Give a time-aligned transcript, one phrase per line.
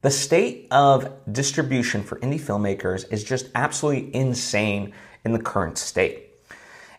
[0.00, 4.92] The state of distribution for indie filmmakers is just absolutely insane
[5.24, 6.30] in the current state.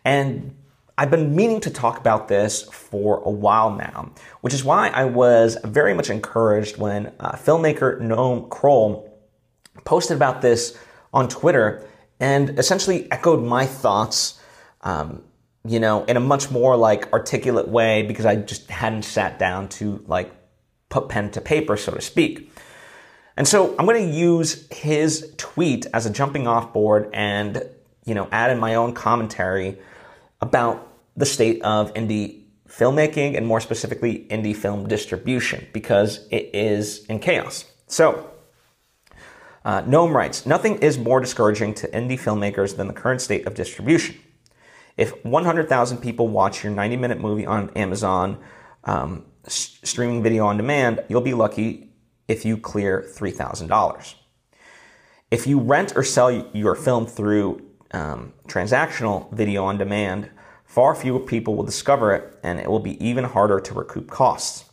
[0.03, 0.53] And
[0.97, 5.05] I've been meaning to talk about this for a while now, which is why I
[5.05, 9.17] was very much encouraged when uh, filmmaker Noam Kroll
[9.85, 10.77] posted about this
[11.13, 11.87] on Twitter
[12.19, 14.41] and essentially echoed my thoughts,
[14.81, 15.23] um,
[15.63, 19.69] you know, in a much more like articulate way because I just hadn't sat down
[19.69, 20.33] to like
[20.89, 22.51] put pen to paper, so to speak.
[23.39, 27.63] And so I'm going to use his tweet as a jumping off board and,
[28.03, 29.77] you know, add in my own commentary
[30.41, 30.85] about
[31.15, 37.19] the state of indie filmmaking and more specifically indie film distribution because it is in
[37.19, 37.63] chaos.
[37.87, 38.29] So,
[39.63, 43.53] uh, Noam writes, nothing is more discouraging to indie filmmakers than the current state of
[43.53, 44.17] distribution.
[44.97, 48.37] If 100,000 people watch your 90 minute movie on Amazon
[48.83, 51.88] um, s- streaming video on demand, you'll be lucky
[52.29, 54.15] if you clear $3,000.
[55.29, 60.29] If you rent or sell your film through um, transactional video on demand,
[60.69, 64.65] Far fewer people will discover it, and it will be even harder to recoup costs.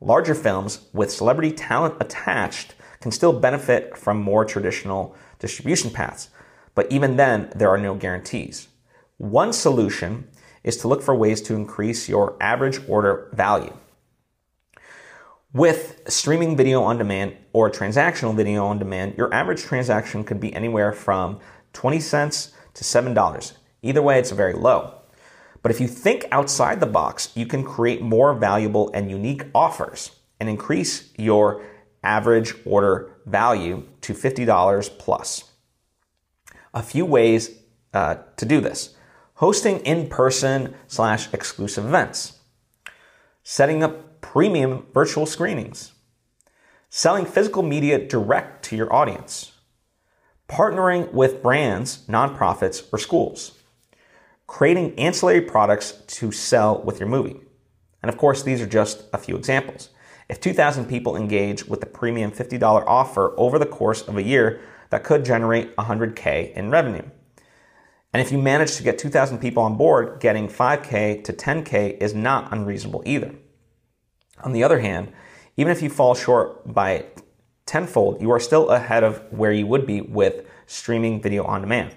[0.00, 6.30] Larger films with celebrity talent attached can still benefit from more traditional distribution paths,
[6.74, 8.66] but even then, there are no guarantees.
[9.18, 10.26] One solution
[10.64, 13.72] is to look for ways to increase your average order value.
[15.54, 20.52] With streaming video on demand or transactional video on demand, your average transaction could be
[20.52, 21.38] anywhere from
[21.74, 23.52] 20 cents to $7.
[23.80, 24.96] Either way, it's very low.
[25.62, 30.10] But if you think outside the box, you can create more valuable and unique offers
[30.40, 31.64] and increase your
[32.02, 35.52] average order value to $50 plus.
[36.74, 37.60] A few ways
[37.92, 38.96] uh, to do this
[39.34, 42.40] hosting in person slash exclusive events,
[43.44, 45.92] setting up premium virtual screenings,
[46.90, 49.52] selling physical media direct to your audience,
[50.48, 53.52] partnering with brands, nonprofits, or schools
[54.46, 57.40] creating ancillary products to sell with your movie.
[58.02, 59.90] And of course, these are just a few examples.
[60.28, 64.60] If 2,000 people engage with the premium $50 offer over the course of a year,
[64.90, 67.08] that could generate 100K in revenue.
[68.12, 72.14] And if you manage to get 2,000 people on board, getting 5K to 10K is
[72.14, 73.34] not unreasonable either.
[74.42, 75.12] On the other hand,
[75.56, 77.06] even if you fall short by
[77.66, 81.94] tenfold, you are still ahead of where you would be with streaming video on demand.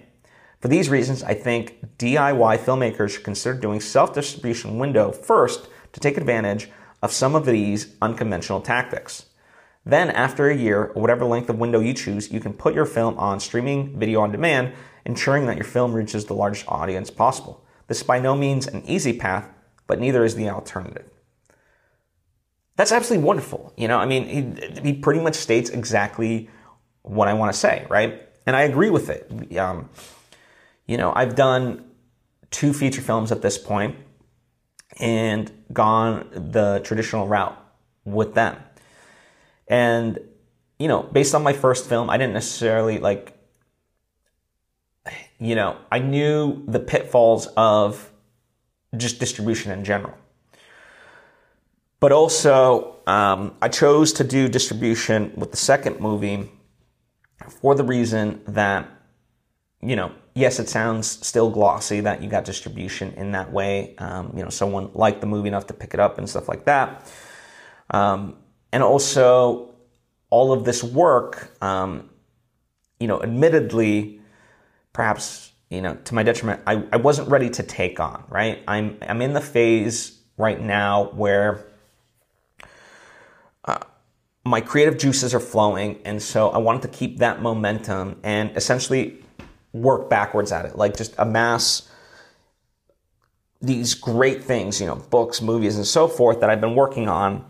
[0.59, 5.99] For these reasons, I think DIY filmmakers should consider doing self distribution window first to
[5.99, 6.69] take advantage
[7.01, 9.25] of some of these unconventional tactics.
[9.85, 12.85] Then, after a year, or whatever length of window you choose, you can put your
[12.85, 14.73] film on streaming video on demand,
[15.05, 17.63] ensuring that your film reaches the largest audience possible.
[17.87, 19.47] This is by no means an easy path,
[19.85, 21.09] but neither is the alternative.
[22.77, 23.73] That's absolutely wonderful.
[23.75, 26.49] You know, I mean, he, he pretty much states exactly
[27.01, 28.21] what I want to say, right?
[28.45, 29.57] And I agree with it.
[29.57, 29.89] Um,
[30.85, 31.83] you know, I've done
[32.51, 33.95] two feature films at this point
[34.99, 37.57] and gone the traditional route
[38.05, 38.55] with them.
[39.67, 40.19] And,
[40.79, 43.33] you know, based on my first film, I didn't necessarily like,
[45.39, 48.11] you know, I knew the pitfalls of
[48.95, 50.13] just distribution in general.
[51.99, 56.51] But also, um, I chose to do distribution with the second movie
[57.61, 58.87] for the reason that,
[59.81, 63.95] you know, yes, it sounds still glossy that you got distribution in that way.
[63.97, 66.65] Um, you know, someone liked the movie enough to pick it up and stuff like
[66.65, 67.11] that.
[67.89, 68.35] Um,
[68.71, 69.73] and also,
[70.29, 72.09] all of this work, um,
[72.99, 74.19] you know, admittedly,
[74.93, 78.23] perhaps you know, to my detriment, I, I wasn't ready to take on.
[78.29, 81.65] Right, I'm I'm in the phase right now where.
[84.47, 89.21] My creative juices are flowing, and so I wanted to keep that momentum and essentially
[89.73, 91.89] work backwards at it, like just amass
[93.61, 97.43] these great things, you know, books, movies, and so forth that I've been working on.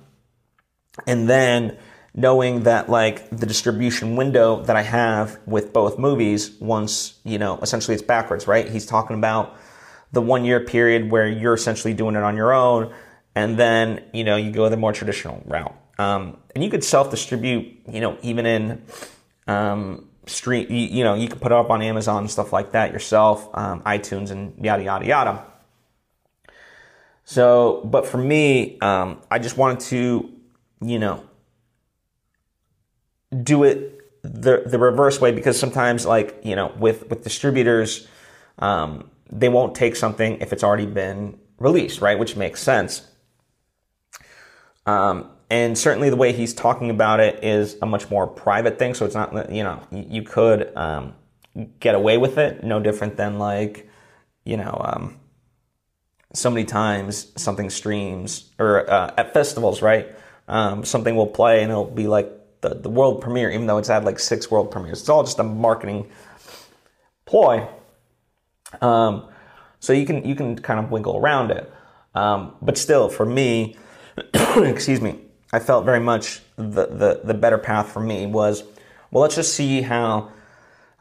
[1.05, 1.77] And then
[2.15, 7.59] knowing that like the distribution window that I have with both movies, once, you know,
[7.61, 8.67] essentially it's backwards, right?
[8.67, 9.55] He's talking about
[10.13, 12.91] the one year period where you're essentially doing it on your own.
[13.35, 15.75] And then, you know, you go the more traditional route.
[15.99, 18.81] Um, and you could self distribute, you know, even in,
[19.47, 22.71] um, stream, you, you, know, you can put it up on Amazon and stuff like
[22.73, 25.43] that yourself, um, iTunes and yada, yada, yada.
[27.23, 30.29] So, but for me, um, I just wanted to,
[30.81, 31.23] you know,
[33.43, 38.07] do it the, the reverse way because sometimes like, you know, with, with distributors,
[38.59, 42.17] um, they won't take something if it's already been released, right?
[42.17, 43.05] Which makes sense.
[44.85, 48.93] Um, and certainly the way he's talking about it is a much more private thing.
[48.93, 51.13] So it's not, you know, you could um,
[51.79, 52.63] get away with it.
[52.63, 53.89] No different than like,
[54.43, 55.19] you know, um,
[56.33, 60.13] so many times something streams or uh, at festivals, right?
[60.49, 62.29] Um, something will play and it'll be like
[62.61, 64.99] the, the world premiere, even though it's had like six world premieres.
[64.99, 66.09] It's all just a marketing
[67.25, 67.67] ploy.
[68.81, 69.29] Um,
[69.79, 71.71] so you can you can kind of wiggle around it.
[72.15, 73.77] Um, but still, for me,
[74.33, 75.21] excuse me,
[75.51, 78.63] I felt very much the, the, the better path for me was,
[79.11, 80.31] well, let's just see how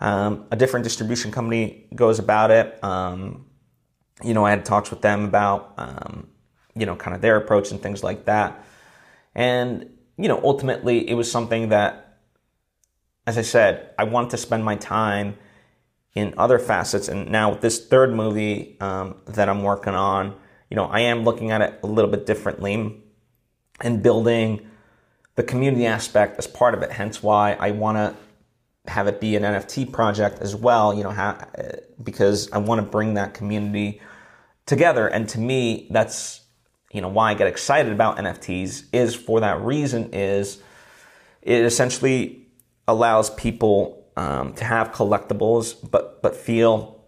[0.00, 2.82] um, a different distribution company goes about it.
[2.84, 3.46] Um,
[4.22, 6.28] you know, I had talks with them about, um,
[6.74, 8.64] you know, kind of their approach and things like that.
[9.34, 12.18] And, you know, ultimately it was something that,
[13.26, 15.36] as I said, I wanted to spend my time
[16.14, 17.08] in other facets.
[17.08, 20.36] And now with this third movie um, that I'm working on,
[20.70, 23.02] you know, I am looking at it a little bit differently
[23.80, 24.66] and building
[25.34, 26.90] the community aspect as part of it.
[26.90, 31.10] Hence why I want to have it be an NFT project as well, you know,
[31.10, 31.46] ha-
[32.02, 34.00] because I want to bring that community
[34.64, 35.08] together.
[35.08, 36.40] And to me, that's,
[36.92, 40.62] you know, why I get excited about NFTs is for that reason is
[41.42, 42.46] it essentially
[42.88, 47.04] allows people um, to have collectibles, but, but feel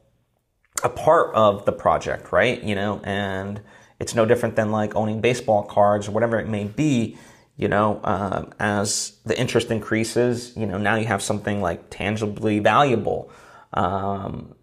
[0.82, 2.62] a part of the project, right?
[2.62, 3.61] You know, and
[4.00, 7.17] it's no different than like owning baseball cards or whatever it may be.
[7.56, 12.61] You know, uh, as the interest increases, you know, now you have something like tangibly
[12.61, 13.33] valuable,
[13.73, 14.55] um,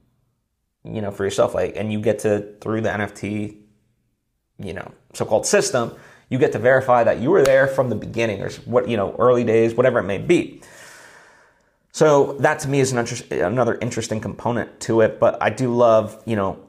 [0.86, 1.54] you know, for yourself.
[1.54, 3.58] Like, and you get to through the NFT,
[4.60, 5.92] you know, so-called system,
[6.30, 9.14] you get to verify that you were there from the beginning, or what you know,
[9.20, 10.62] early days, whatever it may be.
[11.92, 15.20] So that to me is an interest, another interesting component to it.
[15.20, 16.60] But I do love, you know,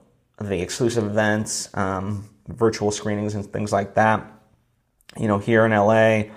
[0.41, 1.69] the exclusive events.
[1.73, 4.33] Um, virtual screenings and things like that.
[5.17, 6.33] You know, here in LA,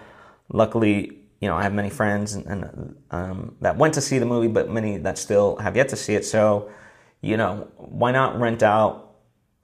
[0.51, 4.25] luckily, you know, I have many friends and, and um, that went to see the
[4.25, 6.25] movie, but many that still have yet to see it.
[6.25, 6.69] So,
[7.21, 9.15] you know, why not rent out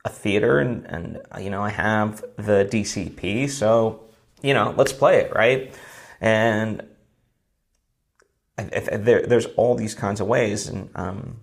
[0.03, 0.59] a theater?
[0.59, 4.05] And, and you know, I have the DCP, so
[4.41, 5.73] you know, let's play it, right?
[6.21, 6.85] And
[8.57, 11.41] there, there's all these kinds of ways, and um,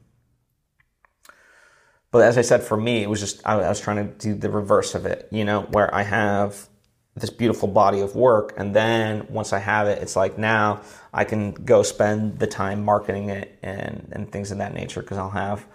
[2.12, 4.50] but as I said, for me, it was just, I, was trying to do the
[4.50, 6.68] reverse of it, you know, where I have
[7.16, 8.52] this beautiful body of work.
[8.58, 10.82] And then once I have it, it's like now
[11.12, 15.16] I can go spend the time marketing it and, and things of that nature because
[15.16, 15.66] I'll have,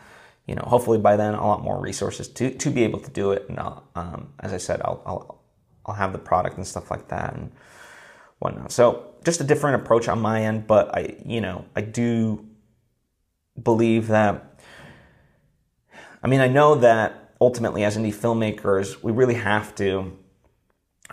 [0.46, 3.32] you know, hopefully by then a lot more resources to, to be able to do
[3.32, 3.50] it.
[3.50, 5.44] And I'll, um, as I said, I'll, I'll,
[5.88, 7.52] I'll have the product and stuff like that and
[8.38, 8.72] whatnot.
[8.72, 12.46] So just a different approach on my end, but I, you know, I do
[13.62, 14.47] believe that
[16.24, 20.18] I mean, I know that ultimately, as indie filmmakers, we really have to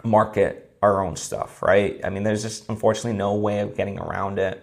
[0.03, 2.01] market our own stuff, right?
[2.05, 4.63] I mean, there's just unfortunately no way of getting around it.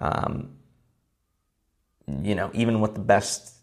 [0.00, 0.56] Um,
[2.22, 3.54] you know, even with the best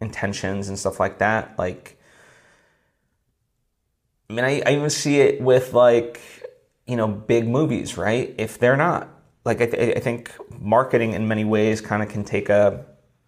[0.00, 1.98] intentions and stuff like that, like,
[4.30, 6.20] I mean, I, I even see it with like,
[6.86, 8.34] you know, big movies, right?
[8.38, 9.08] If they're not,
[9.44, 10.30] like, I, th- I think
[10.60, 12.84] marketing in many ways kind of can take a,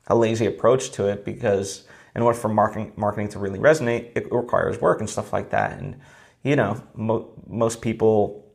[0.06, 4.32] a lazy approach to it because in order for marketing marketing to really resonate, it
[4.32, 5.78] requires work and stuff like that.
[5.78, 6.00] And
[6.42, 8.46] you know, mo- most people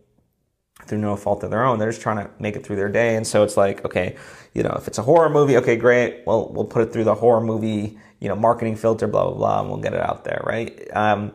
[0.85, 3.15] through no fault of their own, they're just trying to make it through their day.
[3.15, 4.15] And so it's like, okay,
[4.53, 6.23] you know, if it's a horror movie, okay, great.
[6.25, 9.59] Well, we'll put it through the horror movie, you know, marketing filter, blah blah blah,
[9.61, 10.87] and we'll get it out there, right?
[10.95, 11.33] Um,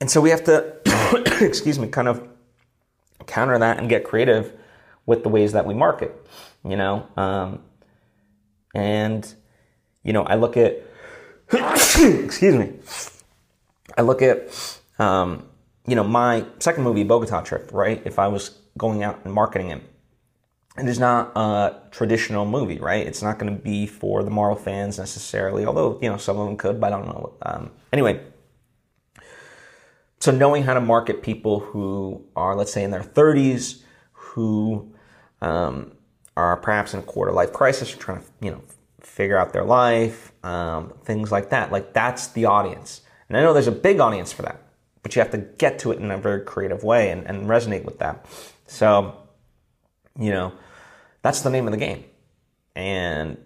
[0.00, 0.76] and so we have to,
[1.44, 2.26] excuse me, kind of
[3.26, 4.52] counter that and get creative
[5.06, 6.14] with the ways that we market.
[6.64, 7.60] You know, um,
[8.74, 9.32] and,
[10.02, 10.82] you know, I look at,
[11.52, 12.74] excuse me,
[13.96, 15.46] I look at, um,
[15.86, 18.02] you know, my second movie, Bogota Trip, right?
[18.04, 19.82] If I was going out and marketing it,
[20.78, 23.04] it is not a traditional movie, right?
[23.04, 26.46] It's not going to be for the Marvel fans necessarily, although, you know, some of
[26.46, 27.34] them could, but I don't know.
[27.42, 28.20] Um, anyway,
[30.20, 33.82] so knowing how to market people who are, let's say, in their 30s,
[34.12, 34.92] who
[35.40, 35.92] um,
[36.38, 38.62] are perhaps in a quarter life crisis, trying to you know
[39.00, 41.72] figure out their life, um, things like that.
[41.72, 44.62] Like that's the audience, and I know there's a big audience for that,
[45.02, 47.84] but you have to get to it in a very creative way and, and resonate
[47.84, 48.24] with that.
[48.66, 49.16] So,
[50.16, 50.52] you know,
[51.22, 52.04] that's the name of the game,
[52.76, 53.36] and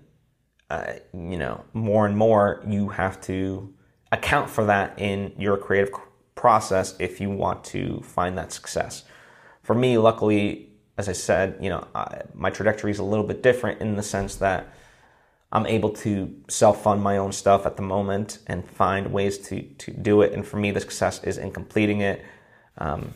[0.69, 3.73] uh, you know, more and more you have to
[4.11, 5.95] account for that in your creative
[6.35, 9.05] process if you want to find that success.
[9.63, 10.72] For me, luckily,
[11.03, 14.05] as I said, you know, I, my trajectory is a little bit different in the
[14.05, 14.73] sense that
[15.51, 19.63] I'm able to self fund my own stuff at the moment and find ways to
[19.63, 20.33] to do it.
[20.33, 22.25] And for me, the success is in completing it,
[22.79, 23.15] um,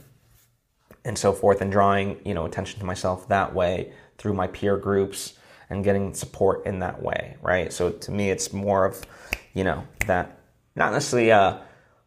[1.05, 4.77] and so forth, and drawing you know attention to myself that way through my peer
[4.77, 5.35] groups
[5.71, 7.73] and getting support in that way, right?
[7.73, 9.01] So to me, it's more of
[9.55, 10.41] you know that
[10.75, 11.63] not necessarily a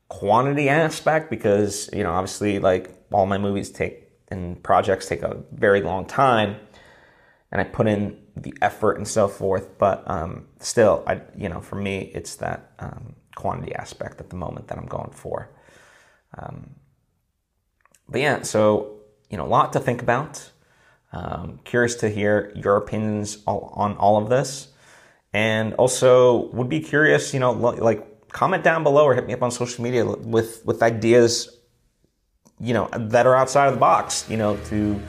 [0.10, 5.44] quantity aspect because you know obviously like all my movies take and projects take a
[5.52, 6.58] very long time
[7.52, 9.78] and I put in the effort and so forth.
[9.78, 14.36] But um, still, I you know, for me, it's that um, quantity aspect at the
[14.36, 15.50] moment that I'm going for.
[16.38, 16.76] Um,
[18.08, 18.98] but yeah, so
[19.30, 20.52] you know, a lot to think about.
[21.12, 24.68] Um, curious to hear your opinions on all of this,
[25.34, 29.42] and also would be curious, you know, like comment down below or hit me up
[29.42, 31.58] on social media with with ideas,
[32.62, 35.02] you know, that are outside of the box, you know, to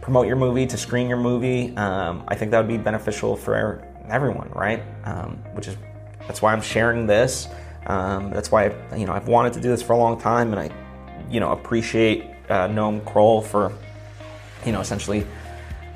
[0.00, 1.76] promote your movie, to screen your movie.
[1.76, 4.82] Um, I think that would be beneficial for everyone, right?
[5.04, 5.76] Um, which is
[6.26, 7.48] that's why I'm sharing this.
[7.86, 10.52] Um, that's why I, you know I've wanted to do this for a long time,
[10.52, 10.70] and I
[11.30, 13.72] you know appreciate uh, Noam Kroll for
[14.64, 15.26] you know essentially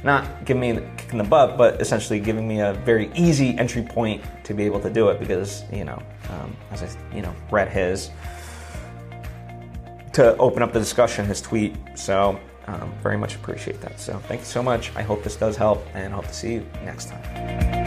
[0.03, 3.57] not giving me the kick in the butt, but essentially giving me a very easy
[3.59, 7.23] entry point to be able to do it because you know um, as I you
[7.23, 8.11] know read his
[10.13, 11.75] to open up the discussion, his tweet.
[11.95, 14.01] So um, very much appreciate that.
[14.01, 14.95] So thank you so much.
[14.97, 17.80] I hope this does help and hope to see you next time.